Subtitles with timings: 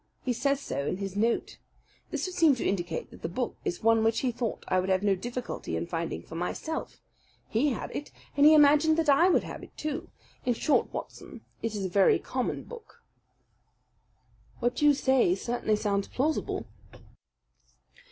[0.23, 1.59] He says so in his note.
[2.09, 4.89] This would seem to indicate that the book is one which he thought I would
[4.89, 6.99] have no difficulty in finding for myself.
[7.47, 10.09] He had it and he imagined that I would have it, too.
[10.43, 13.03] In short, Watson, it is a very common book."
[14.59, 16.65] "What you say certainly sounds plausible."